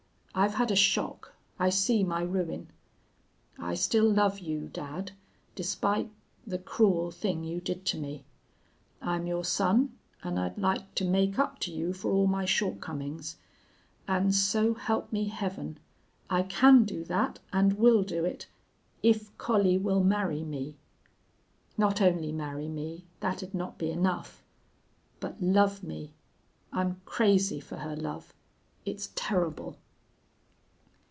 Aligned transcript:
I've 0.33 0.53
had 0.53 0.71
a 0.71 0.77
shock. 0.77 1.33
I 1.59 1.69
see 1.69 2.05
my 2.05 2.21
ruin. 2.21 2.69
I 3.59 3.73
still 3.75 4.09
love 4.09 4.39
you, 4.39 4.69
dad, 4.71 5.11
despite 5.55 6.09
the 6.47 6.57
cruel 6.57 7.11
thing 7.11 7.43
you 7.43 7.59
did 7.59 7.83
to 7.87 7.97
me. 7.97 8.23
I'm 9.01 9.27
your 9.27 9.43
son 9.43 9.97
and 10.23 10.39
I'd 10.39 10.57
like 10.57 10.95
to 10.95 11.03
make 11.03 11.37
up 11.37 11.59
to 11.59 11.71
you 11.73 11.91
for 11.91 12.13
all 12.13 12.27
my 12.27 12.45
shortcomings. 12.45 13.39
And 14.07 14.33
so 14.33 14.73
help 14.73 15.11
me 15.11 15.25
Heaven! 15.25 15.77
I 16.29 16.43
can 16.43 16.85
do 16.85 17.03
that, 17.03 17.39
and 17.51 17.73
will 17.73 18.01
do 18.01 18.23
it, 18.23 18.47
if 19.03 19.37
Collie 19.37 19.77
will 19.77 20.01
marry 20.01 20.43
me. 20.45 20.77
Not 21.77 21.99
only 21.99 22.31
marry 22.31 22.69
me 22.69 23.03
that'd 23.19 23.53
not 23.53 23.77
be 23.77 23.91
enough 23.91 24.41
but 25.19 25.41
love 25.43 25.83
me 25.83 26.13
I'm 26.71 27.01
crazy 27.03 27.59
for 27.59 27.75
her 27.75 27.97
love. 27.97 28.33
It's 28.85 29.09
terrible.' 29.15 29.77